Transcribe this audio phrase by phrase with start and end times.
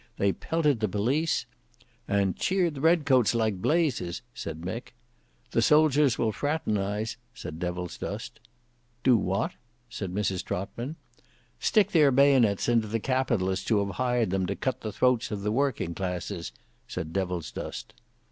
[0.17, 1.45] They pelted the police—"
[2.07, 4.95] "And cheered the red coats like blazes," said Mick.
[5.51, 8.39] "The soldiers will fraternise," said Devilsdust.
[9.03, 9.51] "Do what?"
[9.91, 10.95] said Mrs Trotman.
[11.59, 15.41] "Stick their bayonets into the Capitalists who have hired them to cut the throats of
[15.43, 16.51] the working classes,"
[16.87, 17.93] said Devilsdust.